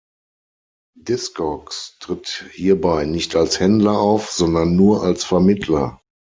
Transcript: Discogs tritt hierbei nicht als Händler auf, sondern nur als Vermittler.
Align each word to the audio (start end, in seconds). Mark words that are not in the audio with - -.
Discogs 0.99 1.99
tritt 1.99 2.45
hierbei 2.53 3.05
nicht 3.05 3.35
als 3.35 3.59
Händler 3.59 3.99
auf, 3.99 4.31
sondern 4.31 4.75
nur 4.75 5.03
als 5.03 5.23
Vermittler. 5.23 6.01